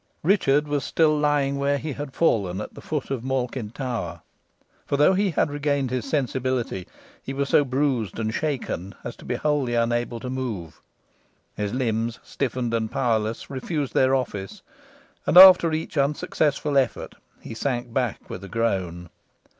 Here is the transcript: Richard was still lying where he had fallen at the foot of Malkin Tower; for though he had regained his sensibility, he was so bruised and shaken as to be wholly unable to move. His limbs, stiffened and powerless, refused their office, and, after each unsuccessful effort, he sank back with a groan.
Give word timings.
Richard 0.23 0.67
was 0.67 0.83
still 0.83 1.15
lying 1.15 1.57
where 1.57 1.77
he 1.77 1.93
had 1.93 2.15
fallen 2.15 2.59
at 2.59 2.73
the 2.73 2.81
foot 2.81 3.11
of 3.11 3.23
Malkin 3.23 3.69
Tower; 3.69 4.21
for 4.87 4.97
though 4.97 5.13
he 5.13 5.29
had 5.29 5.51
regained 5.51 5.91
his 5.91 6.05
sensibility, 6.09 6.87
he 7.21 7.33
was 7.35 7.49
so 7.49 7.63
bruised 7.63 8.17
and 8.17 8.33
shaken 8.33 8.95
as 9.03 9.15
to 9.17 9.25
be 9.25 9.35
wholly 9.35 9.75
unable 9.75 10.19
to 10.19 10.27
move. 10.27 10.81
His 11.55 11.71
limbs, 11.71 12.17
stiffened 12.23 12.73
and 12.73 12.89
powerless, 12.91 13.51
refused 13.51 13.93
their 13.93 14.15
office, 14.15 14.63
and, 15.27 15.37
after 15.37 15.71
each 15.71 15.95
unsuccessful 15.99 16.79
effort, 16.79 17.13
he 17.39 17.53
sank 17.53 17.93
back 17.93 18.27
with 18.27 18.43
a 18.43 18.49
groan. 18.49 19.07